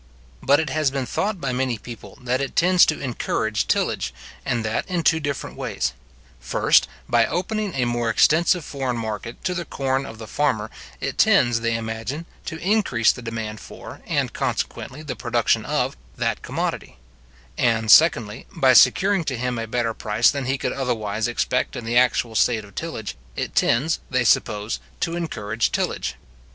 But 0.41 0.59
it 0.59 0.71
has 0.71 0.89
been 0.89 1.05
thought 1.05 1.39
by 1.39 1.53
many 1.53 1.77
people, 1.77 2.17
that 2.23 2.41
it 2.41 2.55
tends 2.55 2.87
to 2.87 2.99
encourage 2.99 3.67
tillage, 3.67 4.15
and 4.43 4.65
that 4.65 4.87
in 4.89 5.03
two 5.03 5.19
different 5.19 5.55
ways; 5.57 5.93
first, 6.39 6.87
by 7.07 7.27
opening 7.27 7.75
a 7.75 7.85
more 7.85 8.09
extensive 8.09 8.65
foreign 8.65 8.97
market 8.97 9.43
to 9.43 9.53
the 9.53 9.63
corn 9.63 10.07
of 10.07 10.17
the 10.17 10.25
farmer, 10.25 10.71
it 10.99 11.19
tends, 11.19 11.59
they 11.59 11.75
imagine, 11.75 12.25
to 12.45 12.57
increase 12.57 13.11
the 13.11 13.21
demand 13.21 13.59
for, 13.59 14.01
and 14.07 14.33
consequently 14.33 15.03
the 15.03 15.15
production 15.15 15.65
of, 15.67 15.95
that 16.17 16.41
commodity; 16.41 16.97
and, 17.55 17.91
secondly 17.91 18.47
by 18.55 18.73
securing 18.73 19.23
to 19.25 19.37
him 19.37 19.59
a 19.59 19.67
better 19.67 19.93
price 19.93 20.31
than 20.31 20.45
he 20.45 20.57
could 20.57 20.73
otherwise 20.73 21.27
expect 21.27 21.75
in 21.75 21.85
the 21.85 21.95
actual 21.95 22.33
state 22.33 22.65
of 22.65 22.73
tillage, 22.73 23.15
it 23.35 23.53
tends, 23.53 23.99
they 24.09 24.23
suppose, 24.23 24.79
to 24.99 25.15
encourage 25.15 25.71
tillage. 25.71 26.15